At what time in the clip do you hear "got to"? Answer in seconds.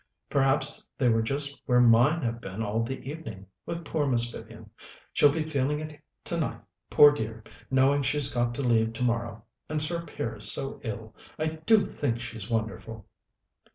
8.33-8.63